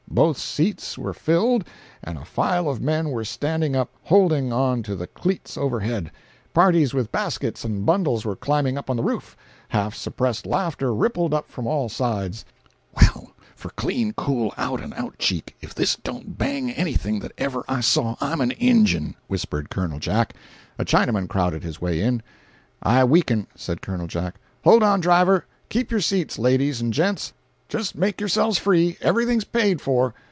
Both 0.13 0.37
seats 0.39 0.97
were 0.97 1.13
filled, 1.13 1.63
and 2.03 2.17
a 2.17 2.25
file 2.25 2.67
of 2.67 2.81
men 2.81 3.11
were 3.11 3.23
standing 3.23 3.77
up, 3.77 3.89
holding 4.03 4.51
on 4.51 4.83
to 4.83 4.93
the 4.93 5.07
cleats 5.07 5.57
overhead. 5.57 6.11
Parties 6.53 6.93
with 6.93 7.13
baskets 7.13 7.63
and 7.63 7.85
bundles 7.85 8.25
were 8.25 8.35
climbing 8.35 8.77
up 8.77 8.89
on 8.89 8.97
the 8.97 9.03
roof. 9.03 9.37
Half 9.69 9.95
suppressed 9.95 10.45
laughter 10.45 10.93
rippled 10.93 11.33
up 11.33 11.49
from 11.49 11.65
all 11.65 11.87
sides. 11.87 12.43
"Well, 12.99 13.31
for 13.55 13.69
clean, 13.69 14.11
cool, 14.11 14.53
out 14.57 14.81
and 14.83 14.93
out 14.95 15.17
cheek, 15.17 15.55
if 15.61 15.73
this 15.73 15.95
don't 15.95 16.37
bang 16.37 16.71
anything 16.71 17.21
that 17.21 17.31
ever 17.37 17.63
I 17.69 17.79
saw, 17.79 18.17
I'm 18.19 18.41
an 18.41 18.51
Injun!" 18.59 19.15
whispered 19.27 19.69
Col. 19.69 19.97
Jack. 19.97 20.33
A 20.77 20.83
Chinaman 20.83 21.29
crowded 21.29 21.63
his 21.63 21.79
way 21.79 22.01
in. 22.01 22.21
"I 22.83 23.05
weaken!" 23.05 23.47
said 23.55 23.81
Col. 23.81 24.07
Jack. 24.07 24.41
"Hold 24.65 24.83
on, 24.83 24.99
driver! 24.99 25.45
Keep 25.69 25.89
your 25.89 26.01
seats, 26.01 26.37
ladies, 26.37 26.81
and 26.81 26.91
gents. 26.91 27.31
Just 27.69 27.95
make 27.95 28.19
yourselves 28.19 28.57
free—everything's 28.57 29.45
paid 29.45 29.79
for. 29.79 30.13